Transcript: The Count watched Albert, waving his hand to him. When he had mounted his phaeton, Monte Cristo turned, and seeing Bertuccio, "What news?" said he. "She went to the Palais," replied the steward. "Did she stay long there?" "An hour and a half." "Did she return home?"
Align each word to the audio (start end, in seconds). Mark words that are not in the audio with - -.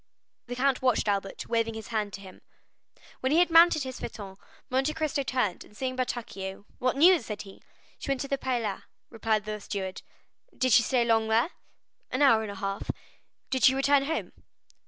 The 0.47 0.55
Count 0.55 0.81
watched 0.81 1.07
Albert, 1.07 1.45
waving 1.45 1.75
his 1.75 1.89
hand 1.89 2.11
to 2.13 2.21
him. 2.21 2.41
When 3.19 3.31
he 3.31 3.37
had 3.37 3.51
mounted 3.51 3.83
his 3.83 3.99
phaeton, 3.99 4.35
Monte 4.67 4.95
Cristo 4.95 5.21
turned, 5.21 5.63
and 5.63 5.77
seeing 5.77 5.95
Bertuccio, 5.95 6.65
"What 6.79 6.97
news?" 6.97 7.27
said 7.27 7.43
he. 7.43 7.61
"She 7.99 8.09
went 8.09 8.21
to 8.21 8.27
the 8.27 8.39
Palais," 8.39 8.81
replied 9.11 9.45
the 9.45 9.59
steward. 9.61 10.01
"Did 10.57 10.73
she 10.73 10.81
stay 10.81 11.05
long 11.05 11.27
there?" 11.27 11.51
"An 12.09 12.23
hour 12.23 12.41
and 12.41 12.49
a 12.49 12.55
half." 12.55 12.89
"Did 13.51 13.63
she 13.65 13.75
return 13.75 14.05
home?" 14.05 14.31